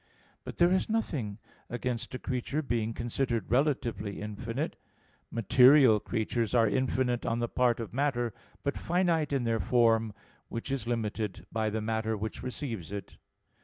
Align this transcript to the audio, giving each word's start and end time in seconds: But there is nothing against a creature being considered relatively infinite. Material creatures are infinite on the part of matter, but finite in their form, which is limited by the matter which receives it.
But 0.43 0.57
there 0.57 0.71
is 0.71 0.89
nothing 0.89 1.37
against 1.69 2.15
a 2.15 2.17
creature 2.17 2.63
being 2.63 2.91
considered 2.91 3.51
relatively 3.51 4.19
infinite. 4.19 4.75
Material 5.29 5.99
creatures 5.99 6.55
are 6.55 6.67
infinite 6.67 7.23
on 7.23 7.37
the 7.37 7.47
part 7.47 7.79
of 7.79 7.93
matter, 7.93 8.33
but 8.63 8.75
finite 8.79 9.31
in 9.31 9.43
their 9.43 9.59
form, 9.59 10.13
which 10.49 10.71
is 10.71 10.87
limited 10.87 11.45
by 11.51 11.69
the 11.69 11.81
matter 11.81 12.17
which 12.17 12.41
receives 12.41 12.91
it. 12.91 13.17